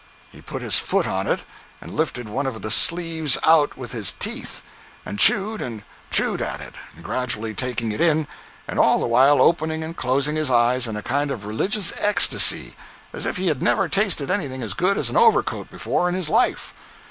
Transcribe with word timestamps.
He 0.31 0.41
put 0.41 0.63
his 0.63 0.77
foot 0.79 1.05
on 1.05 1.27
it, 1.27 1.41
and 1.79 1.95
lifted 1.95 2.27
one 2.27 2.47
of 2.47 2.63
the 2.63 2.71
sleeves 2.71 3.37
out 3.43 3.77
with 3.77 3.91
his 3.91 4.13
teeth, 4.13 4.63
and 5.05 5.19
chewed 5.19 5.61
and 5.61 5.83
chewed 6.09 6.41
at 6.41 6.59
it, 6.59 6.73
gradually 7.03 7.53
taking 7.53 7.91
it 7.91 8.01
in, 8.01 8.27
and 8.67 8.79
all 8.79 8.99
the 8.99 9.05
while 9.05 9.39
opening 9.39 9.83
and 9.83 9.95
closing 9.95 10.35
his 10.37 10.49
eyes 10.49 10.87
in 10.87 10.95
a 10.97 11.03
kind 11.03 11.29
of 11.29 11.45
religious 11.45 11.93
ecstasy, 11.99 12.73
as 13.13 13.27
if 13.27 13.37
he 13.37 13.45
had 13.45 13.61
never 13.61 13.87
tasted 13.87 14.31
anything 14.31 14.63
as 14.63 14.73
good 14.73 14.97
as 14.97 15.11
an 15.11 15.17
overcoat 15.17 15.69
before, 15.69 16.09
in 16.09 16.15
his 16.15 16.29
life. 16.29 16.73